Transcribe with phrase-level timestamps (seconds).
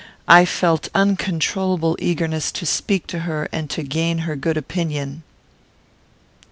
[0.27, 5.21] I felt uncontrollable eagerness to speak to her, and to gain her good opinion.